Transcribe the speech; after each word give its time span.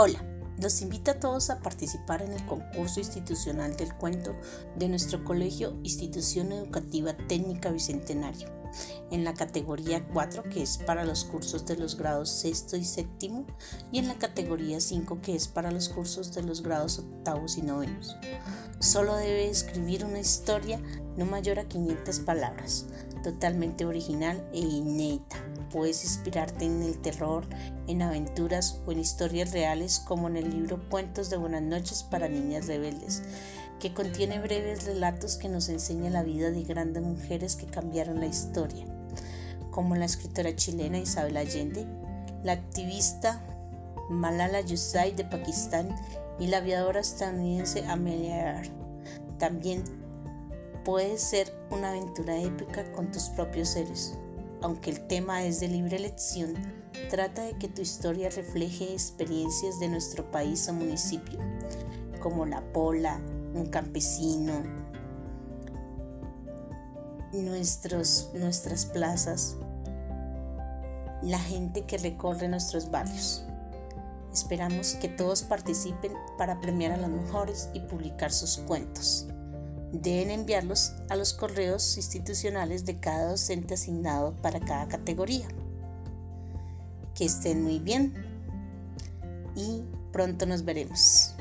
Hola, 0.00 0.24
los 0.62 0.80
invito 0.80 1.10
a 1.10 1.18
todos 1.18 1.50
a 1.50 1.58
participar 1.58 2.22
en 2.22 2.30
el 2.30 2.46
concurso 2.46 3.00
institucional 3.00 3.76
del 3.76 3.92
cuento 3.94 4.32
de 4.76 4.88
nuestro 4.88 5.24
colegio 5.24 5.76
Institución 5.82 6.52
Educativa 6.52 7.16
Técnica 7.26 7.72
Bicentenario, 7.72 8.48
en 9.10 9.24
la 9.24 9.34
categoría 9.34 10.06
4 10.12 10.44
que 10.44 10.62
es 10.62 10.78
para 10.78 11.04
los 11.04 11.24
cursos 11.24 11.66
de 11.66 11.76
los 11.76 11.96
grados 11.96 12.30
sexto 12.30 12.76
y 12.76 12.84
séptimo 12.84 13.46
y 13.92 13.98
en 13.98 14.08
la 14.08 14.14
categoría 14.14 14.80
5 14.80 15.20
que 15.20 15.34
es 15.34 15.48
para 15.48 15.70
los 15.70 15.88
cursos 15.88 16.34
de 16.34 16.42
los 16.42 16.62
grados 16.62 16.98
octavos 16.98 17.58
y 17.58 17.62
novenos. 17.62 18.16
Solo 18.80 19.16
debe 19.16 19.48
escribir 19.48 20.04
una 20.04 20.20
historia 20.20 20.80
no 21.16 21.24
mayor 21.24 21.58
a 21.58 21.68
500 21.68 22.20
palabras, 22.20 22.86
totalmente 23.24 23.84
original 23.84 24.48
e 24.52 24.60
inédita 24.60 25.36
puedes 25.70 26.04
inspirarte 26.04 26.64
en 26.64 26.82
el 26.82 26.98
terror, 26.98 27.44
en 27.86 28.02
aventuras 28.02 28.80
o 28.86 28.92
en 28.92 29.00
historias 29.00 29.52
reales 29.52 29.98
como 29.98 30.28
en 30.28 30.36
el 30.36 30.50
libro 30.50 30.80
Cuentos 30.88 31.30
de 31.30 31.36
Buenas 31.36 31.62
noches 31.62 32.02
para 32.02 32.28
Niñas 32.28 32.66
Rebeldes, 32.66 33.22
que 33.80 33.94
contiene 33.94 34.40
breves 34.40 34.84
relatos 34.84 35.36
que 35.36 35.48
nos 35.48 35.68
enseñan 35.68 36.12
la 36.12 36.22
vida 36.22 36.50
de 36.50 36.62
grandes 36.64 37.02
mujeres 37.02 37.56
que 37.56 37.66
cambiaron 37.66 38.20
la 38.20 38.26
historia, 38.26 38.84
como 39.70 39.96
la 39.96 40.04
escritora 40.04 40.54
chilena 40.54 40.98
Isabel 40.98 41.36
Allende, 41.36 41.86
la 42.42 42.52
activista 42.52 43.42
Malala 44.10 44.60
Yousafzai 44.60 45.12
de 45.12 45.24
Pakistán 45.24 45.88
y 46.38 46.46
la 46.46 46.58
aviadora 46.58 47.00
estadounidense 47.00 47.84
Amelia 47.86 48.36
Earhart. 48.36 48.70
También 49.38 49.84
puede 50.84 51.18
ser 51.18 51.52
una 51.70 51.90
aventura 51.90 52.40
épica 52.40 52.90
con 52.92 53.12
tus 53.12 53.24
propios 53.30 53.70
seres 53.70 54.16
aunque 54.62 54.90
el 54.90 55.06
tema 55.06 55.44
es 55.44 55.60
de 55.60 55.68
libre 55.68 55.96
elección, 55.96 56.54
trata 57.10 57.42
de 57.42 57.56
que 57.58 57.68
tu 57.68 57.82
historia 57.82 58.28
refleje 58.30 58.92
experiencias 58.92 59.78
de 59.78 59.88
nuestro 59.88 60.30
país 60.30 60.68
o 60.68 60.72
municipio, 60.72 61.38
como 62.20 62.46
la 62.46 62.60
pola, 62.72 63.20
un 63.54 63.66
campesino, 63.66 64.62
nuestros, 67.32 68.30
nuestras 68.34 68.86
plazas, 68.86 69.56
la 71.22 71.38
gente 71.38 71.84
que 71.84 71.98
recorre 71.98 72.48
nuestros 72.48 72.90
barrios. 72.90 73.44
Esperamos 74.32 74.94
que 74.94 75.08
todos 75.08 75.42
participen 75.42 76.12
para 76.36 76.60
premiar 76.60 76.92
a 76.92 76.96
los 76.96 77.10
mejores 77.10 77.70
y 77.74 77.80
publicar 77.80 78.30
sus 78.30 78.58
cuentos 78.58 79.26
deben 79.92 80.30
enviarlos 80.30 80.92
a 81.08 81.16
los 81.16 81.32
correos 81.32 81.96
institucionales 81.96 82.84
de 82.84 82.98
cada 82.98 83.30
docente 83.30 83.74
asignado 83.74 84.34
para 84.42 84.60
cada 84.60 84.88
categoría. 84.88 85.48
Que 87.14 87.24
estén 87.24 87.62
muy 87.62 87.78
bien 87.78 88.14
y 89.56 89.82
pronto 90.12 90.46
nos 90.46 90.64
veremos. 90.64 91.34